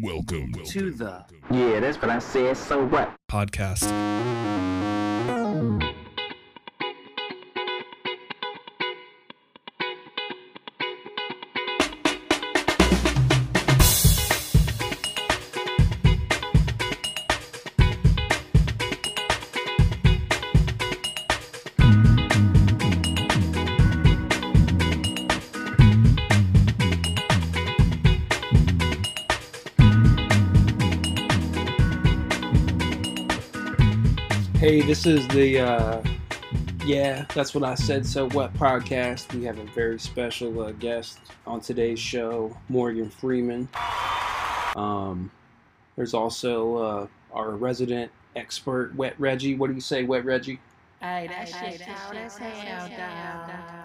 Welcome 0.00 0.52
to 0.52 0.92
the 0.92 1.24
Yeah, 1.50 1.80
that's 1.80 2.00
what 2.00 2.10
I 2.10 2.20
said. 2.20 2.56
So 2.56 2.86
what? 2.86 3.16
podcast. 3.28 3.88
Hey, 34.68 34.82
this 34.82 35.06
is 35.06 35.26
the 35.28 35.60
uh 35.60 36.02
yeah, 36.84 37.24
that's 37.34 37.54
what 37.54 37.64
I 37.64 37.74
said 37.74 38.04
so 38.04 38.28
what 38.28 38.52
podcast. 38.52 39.32
We 39.34 39.44
have 39.44 39.58
a 39.58 39.64
very 39.64 39.98
special 39.98 40.60
uh, 40.60 40.72
guest 40.72 41.20
on 41.46 41.62
today's 41.62 41.98
show, 41.98 42.54
Morgan 42.68 43.08
Freeman. 43.08 43.70
Um 44.76 45.30
there's 45.96 46.12
also 46.12 46.76
uh 46.76 47.06
our 47.32 47.52
resident 47.52 48.12
expert 48.36 48.94
Wet 48.94 49.14
Reggie. 49.18 49.54
What 49.54 49.68
do 49.68 49.72
you 49.72 49.80
say, 49.80 50.04
Wet 50.04 50.26
Reggie? 50.26 50.60
Hey, 51.00 51.28
that 51.30 51.48
shit 51.48 51.88
loud 51.88 52.16
as 52.16 52.36
hell, 52.36 52.88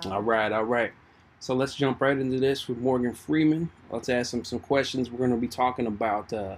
dog. 0.03 0.11
All 0.11 0.21
right, 0.21 0.51
all 0.51 0.65
right. 0.65 0.91
So 1.39 1.55
let's 1.55 1.75
jump 1.75 2.01
right 2.01 2.17
into 2.17 2.41
this 2.41 2.67
with 2.67 2.79
Morgan 2.79 3.13
Freeman. 3.13 3.69
Let's 3.89 4.09
ask 4.09 4.33
him 4.33 4.43
some 4.43 4.59
questions. 4.59 5.09
We're 5.09 5.19
going 5.19 5.31
to 5.31 5.37
be 5.37 5.47
talking 5.47 5.87
about 5.87 6.33
uh, 6.33 6.57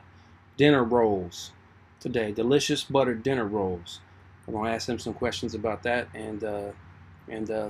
dinner 0.57 0.83
rolls 0.83 1.51
today, 1.99 2.31
delicious 2.31 2.83
buttered 2.83 3.21
dinner 3.21 3.45
rolls. 3.45 3.99
I'm 4.47 4.53
going 4.53 4.65
to 4.65 4.71
ask 4.75 4.87
him 4.87 4.99
some 4.99 5.13
questions 5.13 5.55
about 5.55 5.83
that 5.83 6.07
and 6.13 6.43
uh, 6.43 6.71
and 7.27 7.49
uh, 7.49 7.69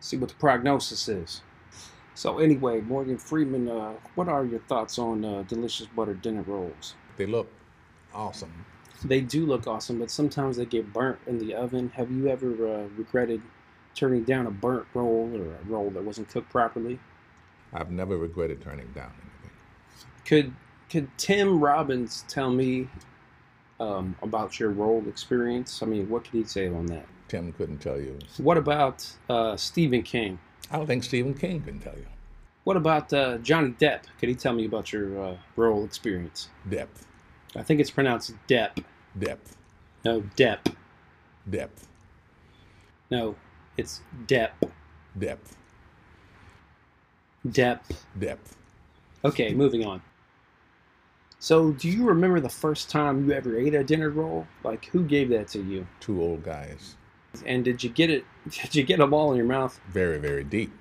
see 0.00 0.16
what 0.16 0.28
the 0.30 0.34
prognosis 0.36 1.08
is. 1.08 1.42
So 2.14 2.38
anyway, 2.38 2.80
Morgan 2.80 3.16
Freeman, 3.16 3.68
uh, 3.68 3.92
what 4.16 4.28
are 4.28 4.44
your 4.44 4.58
thoughts 4.60 4.98
on 4.98 5.24
uh, 5.24 5.44
delicious 5.46 5.86
buttered 5.86 6.20
dinner 6.20 6.42
rolls? 6.42 6.94
They 7.16 7.26
look 7.26 7.48
awesome. 8.12 8.66
They 9.04 9.20
do 9.20 9.46
look 9.46 9.68
awesome, 9.68 10.00
but 10.00 10.10
sometimes 10.10 10.56
they 10.56 10.64
get 10.64 10.92
burnt 10.92 11.20
in 11.28 11.38
the 11.38 11.54
oven. 11.54 11.92
Have 11.94 12.10
you 12.10 12.26
ever 12.26 12.48
uh, 12.66 12.88
regretted 12.96 13.40
turning 13.94 14.24
down 14.24 14.46
a 14.46 14.50
burnt 14.50 14.86
roll 14.94 15.30
or 15.32 15.54
a 15.54 15.64
roll 15.66 15.90
that 15.90 16.02
wasn't 16.02 16.28
cooked 16.28 16.50
properly? 16.50 16.98
I've 17.72 17.92
never 17.92 18.16
regretted 18.16 18.62
turning 18.62 18.90
down 18.92 19.12
anything. 19.22 19.56
Could 20.24 20.54
could 20.90 21.16
Tim 21.18 21.60
Robbins 21.60 22.24
tell 22.28 22.50
me 22.50 22.88
um, 23.80 24.16
about 24.22 24.58
your 24.58 24.70
role 24.70 25.04
experience? 25.08 25.82
I 25.82 25.86
mean, 25.86 26.08
what 26.08 26.24
could 26.24 26.34
he 26.34 26.44
say 26.44 26.68
on 26.68 26.86
that? 26.86 27.06
Tim 27.28 27.52
couldn't 27.52 27.78
tell 27.78 28.00
you. 28.00 28.18
What 28.38 28.56
about 28.56 29.06
uh, 29.28 29.56
Stephen 29.56 30.02
King? 30.02 30.38
I 30.70 30.76
don't 30.76 30.86
think 30.86 31.04
Stephen 31.04 31.34
King 31.34 31.62
can 31.62 31.78
tell 31.78 31.94
you. 31.96 32.06
What 32.64 32.76
about 32.76 33.12
uh, 33.12 33.38
Johnny 33.38 33.70
Depp? 33.70 34.02
Could 34.18 34.28
he 34.28 34.34
tell 34.34 34.52
me 34.52 34.66
about 34.66 34.92
your 34.92 35.22
uh, 35.22 35.36
roll 35.56 35.84
experience? 35.84 36.48
Depth, 36.68 37.06
I 37.56 37.62
think 37.62 37.80
it's 37.80 37.90
pronounced 37.90 38.34
Depp. 38.46 38.82
depth, 39.18 39.56
No, 40.04 40.20
Depp. 40.36 40.74
depth, 41.48 41.86
No, 43.10 43.36
it's 43.78 44.02
Depp. 44.26 44.50
depth, 45.18 45.56
Depp. 47.46 47.78
depth. 48.18 48.56
Okay, 49.24 49.54
moving 49.54 49.84
on. 49.84 50.02
So, 51.40 51.70
do 51.72 51.88
you 51.88 52.04
remember 52.04 52.40
the 52.40 52.48
first 52.48 52.90
time 52.90 53.24
you 53.26 53.32
ever 53.32 53.56
ate 53.58 53.74
a 53.74 53.84
dinner 53.84 54.10
roll? 54.10 54.46
Like, 54.64 54.86
who 54.86 55.04
gave 55.04 55.28
that 55.30 55.46
to 55.48 55.62
you? 55.62 55.86
Two 56.00 56.20
old 56.20 56.42
guys. 56.42 56.96
And 57.46 57.64
did 57.64 57.82
you 57.84 57.90
get 57.90 58.10
it? 58.10 58.24
Did 58.50 58.74
you 58.74 58.82
get 58.82 58.98
them 58.98 59.12
all 59.14 59.30
in 59.30 59.36
your 59.36 59.46
mouth? 59.46 59.78
Very, 59.88 60.18
very 60.18 60.42
deep. 60.42 60.72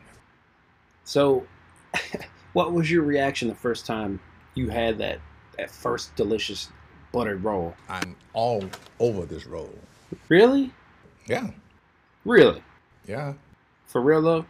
So, 1.04 1.46
what 2.54 2.72
was 2.74 2.90
your 2.90 3.04
reaction 3.04 3.48
the 3.50 3.56
first 3.56 3.86
time 3.86 4.20
you 4.56 4.70
had 4.70 4.98
that 5.00 5.20
that 5.58 5.70
first 5.70 6.16
delicious 6.16 6.70
buttered 7.12 7.44
roll? 7.44 7.76
I'm 7.90 8.16
all 8.34 8.64
over 9.00 9.26
this 9.26 9.46
roll. 9.46 9.74
Really? 10.30 10.72
Yeah, 11.28 11.50
Really? 12.24 12.64
yeah, 13.06 13.34
For 13.86 14.02
real 14.02 14.22
though? 14.22 14.46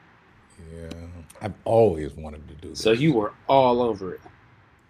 yeah. 0.73 0.89
I've 1.41 1.53
always 1.65 2.13
wanted 2.13 2.47
to 2.47 2.53
do 2.55 2.69
this. 2.69 2.79
So 2.79 2.91
you 2.91 3.13
were 3.13 3.33
all 3.47 3.81
over 3.81 4.13
it, 4.13 4.21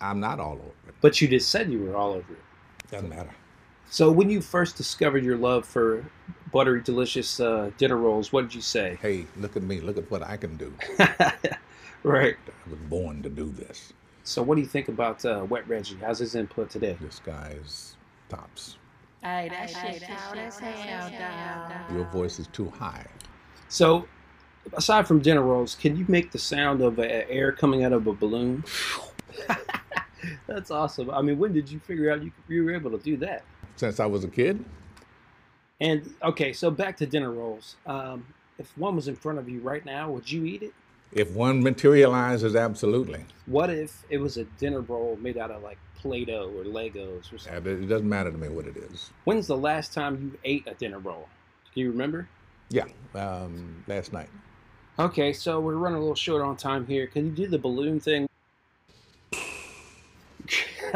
I'm 0.02 0.20
not 0.20 0.40
all 0.40 0.54
over 0.54 0.88
it. 0.88 0.96
but 1.02 1.22
you 1.22 1.28
just 1.28 1.50
said 1.50 1.72
you 1.72 1.80
were 1.84 1.96
all 1.96 2.12
over 2.12 2.34
it. 2.34 2.92
Doesn't 2.92 3.10
matter. 3.10 3.32
So 3.90 4.12
when 4.12 4.30
you 4.30 4.42
first 4.42 4.76
discovered 4.76 5.24
your 5.24 5.38
love 5.38 5.66
for 5.66 6.06
buttery, 6.52 6.82
delicious 6.82 7.40
uh, 7.40 7.72
dinner 7.78 7.98
rolls, 7.98 8.34
what 8.34 8.42
did 8.42 8.54
you 8.54 8.62
say? 8.62 8.98
Hey, 9.02 9.26
look 9.38 9.56
at 9.56 9.64
me. 9.64 9.80
Look 9.80 9.98
at 9.98 10.10
what 10.12 10.24
I 10.24 10.38
can 10.38 10.58
do. 10.58 10.74
right. 12.04 12.36
I 12.48 12.70
was 12.70 12.80
born 12.90 13.24
to 13.24 13.30
do 13.30 13.50
this. 13.50 13.94
So 14.24 14.44
what 14.44 14.56
do 14.56 14.62
you 14.62 14.68
think 14.68 14.90
about 14.90 15.24
uh, 15.26 15.46
Wet 15.50 15.68
Reggie? 15.70 15.98
How's 16.02 16.20
his 16.20 16.36
input 16.36 16.70
today? 16.70 16.98
This 17.00 17.20
guy's 17.20 17.96
tops. 18.28 18.78
Hey, 19.24 19.50
that 19.50 19.70
shit 19.70 20.10
loud 20.10 20.38
as 20.38 20.60
hell, 20.60 21.10
dog. 21.10 21.96
Your 21.96 22.06
voice 22.12 22.40
is 22.40 22.48
too 22.48 22.70
high. 22.70 23.06
So, 23.68 24.08
aside 24.74 25.08
from 25.08 25.20
dinner 25.20 25.42
rolls, 25.42 25.76
can 25.76 25.98
you 25.98 26.06
make 26.08 26.32
the 26.32 26.38
sound 26.40 26.82
of 26.82 27.00
uh, 27.00 27.04
air 27.04 27.52
coming 27.52 27.84
out 27.84 27.94
of 27.94 28.06
a 28.08 28.14
balloon? 28.14 28.64
That's 30.48 30.72
awesome. 30.72 31.12
I 31.12 31.22
mean, 31.22 31.38
when 31.38 31.54
did 31.54 31.70
you 31.70 31.80
figure 31.80 32.12
out 32.12 32.24
you, 32.24 32.32
you 32.48 32.64
were 32.64 32.74
able 32.74 32.92
to 32.92 32.98
do 32.98 33.18
that? 33.18 33.44
Since 33.76 34.00
I 34.00 34.06
was 34.06 34.24
a 34.24 34.28
kid, 34.28 34.64
And 35.80 36.14
okay, 36.24 36.54
so 36.54 36.72
back 36.72 36.98
to 36.98 37.06
dinner 37.06 37.32
rolls. 37.32 37.76
Um, 37.86 38.26
if 38.58 38.76
one 38.78 38.96
was 38.96 39.08
in 39.08 39.16
front 39.16 39.38
of 39.38 39.48
you 39.48 39.60
right 39.60 39.86
now, 39.86 40.10
would 40.12 40.32
you 40.32 40.46
eat 40.46 40.64
it? 40.64 40.74
if 41.14 41.32
one 41.32 41.64
materializes, 41.64 42.56
absolutely. 42.56 43.26
What 43.46 43.70
if 43.70 44.04
it 44.10 44.18
was 44.18 44.36
a 44.38 44.44
dinner 44.44 44.82
roll 44.82 45.18
made 45.22 45.38
out 45.38 45.52
of 45.52 45.64
like 45.64 45.78
Play-Doh 45.96 46.52
or 46.56 46.64
Legos 46.66 47.34
or 47.34 47.38
something? 47.38 47.84
It 47.84 47.88
doesn't 47.88 48.10
matter 48.10 48.30
to 48.32 48.38
me 48.38 48.50
what 48.50 48.68
it 48.68 48.76
is. 48.76 49.12
When's 49.24 49.48
the 49.48 49.56
last 49.58 49.94
time 49.94 50.32
you 50.34 50.40
ate 50.44 50.68
a 50.68 50.74
dinner 50.74 51.00
roll? 51.00 51.30
Can 51.74 51.84
you 51.84 51.92
remember? 51.92 52.28
Yeah, 52.70 52.86
um, 53.16 53.84
last 53.88 54.12
night. 54.12 54.30
Okay, 55.00 55.32
so 55.32 55.60
we're 55.60 55.76
running 55.76 55.98
a 55.98 56.02
little 56.02 56.16
short 56.16 56.42
on 56.42 56.58
time 56.58 56.86
here. 56.86 57.08
Can 57.08 57.26
you 57.26 57.32
do 57.32 57.48
the 57.48 57.60
balloon 57.60 58.00
thing? 58.00 58.28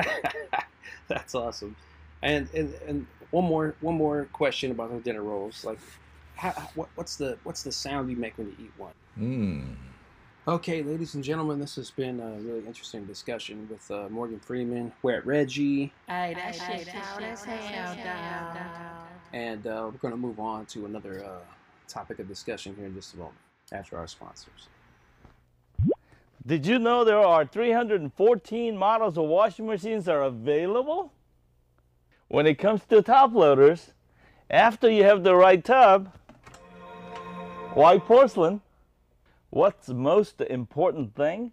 That's 1.07 1.35
awesome. 1.35 1.75
And, 2.23 2.47
and 2.53 2.73
and 2.87 3.07
one 3.31 3.45
more 3.45 3.75
one 3.81 3.95
more 3.95 4.27
question 4.33 4.71
about 4.71 4.93
the 4.93 4.99
dinner 4.99 5.23
rolls. 5.23 5.65
Like, 5.65 5.79
how, 6.35 6.51
what, 6.75 6.89
what's 6.95 7.15
the 7.15 7.37
what's 7.43 7.63
the 7.63 7.71
sound 7.71 8.09
you 8.09 8.15
make 8.15 8.37
when 8.37 8.47
you 8.47 8.55
eat 8.65 8.71
one? 8.77 8.93
Mm. 9.19 9.75
Okay, 10.47 10.81
ladies 10.81 11.13
and 11.13 11.23
gentlemen, 11.23 11.59
this 11.59 11.75
has 11.75 11.91
been 11.91 12.19
a 12.19 12.31
really 12.41 12.65
interesting 12.65 13.05
discussion 13.05 13.67
with 13.69 13.89
uh, 13.91 14.09
Morgan 14.09 14.39
Freeman, 14.39 14.91
Wet 15.03 15.23
Reggie, 15.25 15.93
Hey, 16.07 16.33
that 16.35 16.55
shit 16.55 16.87
loud 16.95 17.23
as 17.23 17.43
hell, 17.43 17.95
and 19.33 19.67
uh, 19.67 19.83
we're 19.85 19.99
going 19.99 20.13
to 20.13 20.17
move 20.17 20.39
on 20.39 20.65
to 20.67 20.87
another 20.87 21.23
uh, 21.23 21.39
topic 21.87 22.17
of 22.17 22.27
discussion 22.27 22.75
here 22.75 22.87
in 22.87 22.95
just 22.95 23.13
a 23.13 23.17
moment 23.17 23.37
after 23.71 23.97
our 23.97 24.07
sponsors. 24.07 24.67
Did 26.45 26.65
you 26.65 26.79
know 26.79 27.03
there 27.03 27.19
are 27.19 27.45
314 27.45 28.75
models 28.75 29.17
of 29.17 29.25
washing 29.25 29.67
machines 29.67 30.05
that 30.05 30.15
are 30.15 30.23
available? 30.23 31.13
When 32.29 32.47
it 32.47 32.55
comes 32.55 32.83
to 32.85 33.01
top 33.03 33.33
loaders, 33.33 33.91
after 34.49 34.89
you 34.89 35.03
have 35.03 35.23
the 35.23 35.35
right 35.35 35.63
tub, 35.63 36.11
white 37.73 38.05
porcelain, 38.05 38.61
what's 39.51 39.85
the 39.85 39.93
most 39.93 40.41
important 40.41 41.15
thing? 41.15 41.51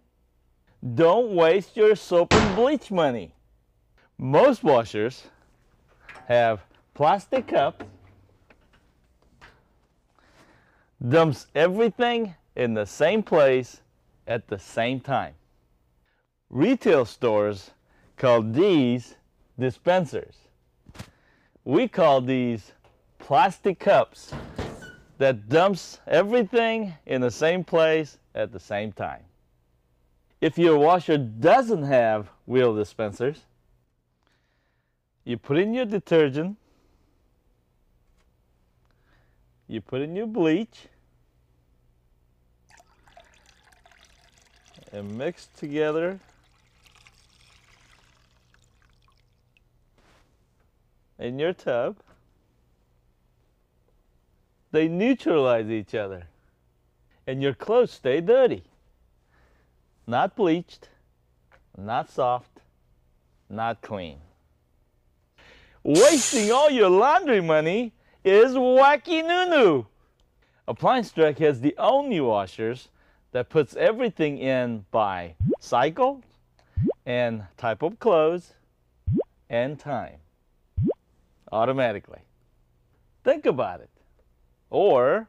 Don't 0.95 1.35
waste 1.35 1.77
your 1.77 1.95
soap 1.95 2.33
and 2.33 2.55
bleach 2.55 2.89
money. 2.89 3.35
Most 4.17 4.63
washers 4.63 5.27
have 6.27 6.61
plastic 6.95 7.47
cups, 7.47 7.85
dumps 11.07 11.47
everything 11.53 12.35
in 12.55 12.73
the 12.73 12.85
same 12.85 13.21
place 13.21 13.81
at 14.29 14.47
the 14.47 14.59
same 14.59 15.01
time. 15.01 15.33
Retail 16.49 17.03
stores 17.03 17.71
call 18.15 18.43
these 18.43 19.15
dispensers. 19.57 20.35
We 21.65 21.87
call 21.87 22.21
these 22.21 22.71
plastic 23.17 23.79
cups 23.79 24.31
that 25.17 25.49
dumps 25.49 25.99
everything 26.07 26.93
in 27.05 27.21
the 27.21 27.31
same 27.31 27.63
place 27.63 28.17
at 28.35 28.53
the 28.53 28.59
same 28.59 28.91
time. 28.91 29.23
If 30.39 30.57
your 30.57 30.77
washer 30.77 31.17
doesn't 31.17 31.83
have 31.83 32.29
wheel 32.45 32.73
dispensers, 32.73 33.41
you 35.25 35.37
put 35.37 35.57
in 35.57 35.73
your 35.73 35.85
detergent, 35.85 36.55
you 39.67 39.81
put 39.81 40.01
in 40.01 40.15
your 40.15 40.27
bleach, 40.27 40.87
and 44.91 45.17
mix 45.17 45.47
together 45.57 46.19
in 51.19 51.37
your 51.37 51.53
tub, 51.53 51.97
they 54.71 54.87
neutralize 54.87 55.69
each 55.69 55.93
other, 55.93 56.27
and 57.27 57.41
your 57.41 57.53
clothes 57.53 57.91
stay 57.91 58.21
dirty. 58.21 58.63
Not 60.07 60.35
bleached, 60.35 60.89
not 61.77 62.09
soft, 62.09 62.61
not 63.49 63.81
clean. 63.81 64.17
Wasting 65.83 66.51
all 66.51 66.69
your 66.69 66.89
laundry 66.89 67.41
money 67.41 67.93
is 68.23 68.53
wacky 68.53 69.25
noo 69.25 69.85
Appliance 70.67 71.11
Direct 71.11 71.39
has 71.39 71.61
the 71.61 71.75
only 71.77 72.19
washers 72.19 72.89
that 73.31 73.49
puts 73.49 73.75
everything 73.75 74.37
in 74.37 74.85
by 74.91 75.35
cycle 75.59 76.23
and 77.05 77.43
type 77.57 77.81
of 77.81 77.99
clothes 77.99 78.53
and 79.49 79.79
time 79.79 80.17
automatically. 81.51 82.19
Think 83.23 83.45
about 83.45 83.81
it. 83.81 83.89
Or 84.69 85.27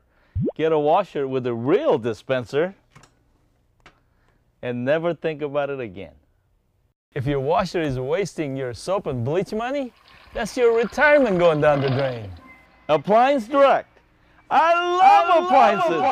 get 0.55 0.73
a 0.73 0.79
washer 0.79 1.27
with 1.27 1.47
a 1.47 1.55
real 1.55 1.99
dispenser 1.99 2.75
and 4.63 4.85
never 4.85 5.15
think 5.15 5.43
about 5.43 5.71
it 5.71 5.81
again. 5.81 6.15
If 7.15 7.27
your 7.27 7.41
washer 7.41 7.81
is 7.81 7.99
wasting 7.99 8.57
your 8.57 8.73
soap 8.73 9.07
and 9.07 9.25
bleach 9.25 9.53
money, 9.53 9.93
that's 10.33 10.57
your 10.57 10.77
retirement 10.77 11.39
going 11.39 11.61
down 11.61 11.81
the 11.81 11.89
drain. 11.89 12.31
Appliance 12.89 13.49
Direct. 13.49 13.90
I 14.53 14.75
love, 14.99 15.45
appliances. 15.45 16.03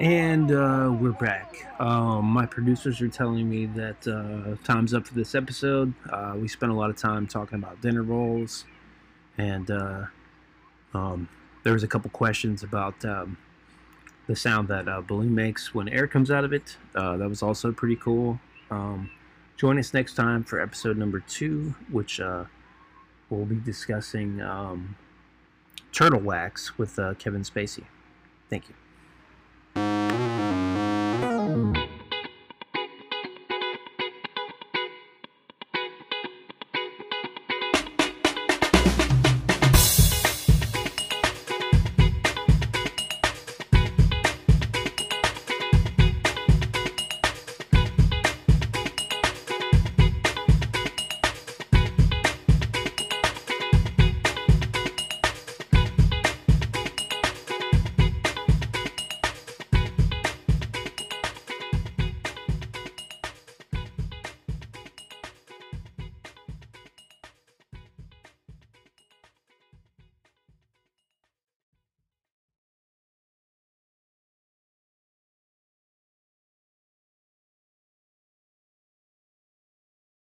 And 0.00 0.50
uh, 0.50 0.90
we're 0.92 1.12
back. 1.12 1.68
Um, 1.78 2.24
my 2.24 2.46
producers 2.46 3.00
are 3.00 3.08
telling 3.08 3.48
me 3.48 3.66
that 3.66 4.08
uh, 4.08 4.56
time's 4.64 4.92
up 4.92 5.06
for 5.06 5.14
this 5.14 5.36
episode. 5.36 5.94
Uh, 6.10 6.34
we 6.36 6.48
spent 6.48 6.72
a 6.72 6.74
lot 6.74 6.90
of 6.90 6.96
time 6.96 7.28
talking 7.28 7.58
about 7.58 7.80
dinner 7.80 8.02
rolls, 8.02 8.64
and 9.38 9.70
uh, 9.70 10.06
um, 10.94 11.28
there 11.62 11.72
was 11.72 11.84
a 11.84 11.88
couple 11.88 12.10
questions 12.10 12.64
about 12.64 13.04
um, 13.04 13.36
the 14.26 14.34
sound 14.34 14.66
that 14.66 14.88
a 14.88 15.00
balloon 15.00 15.32
makes 15.32 15.72
when 15.72 15.88
air 15.88 16.08
comes 16.08 16.32
out 16.32 16.42
of 16.44 16.52
it. 16.52 16.76
Uh, 16.96 17.16
that 17.18 17.28
was 17.28 17.40
also 17.40 17.70
pretty 17.70 17.96
cool. 17.96 18.40
Um, 18.72 19.10
join 19.56 19.78
us 19.78 19.94
next 19.94 20.14
time 20.14 20.42
for 20.42 20.60
episode 20.60 20.96
number 20.96 21.20
two, 21.20 21.76
which 21.88 22.18
uh, 22.18 22.46
we'll 23.30 23.44
be 23.44 23.60
discussing 23.60 24.40
um, 24.40 24.96
turtle 25.92 26.20
wax 26.20 26.78
with 26.78 26.98
uh, 26.98 27.14
Kevin 27.14 27.42
Spacey. 27.42 27.84
Thank 28.48 28.68
you. 28.68 28.74